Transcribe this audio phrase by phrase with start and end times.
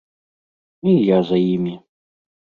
[0.93, 1.75] І я за імі.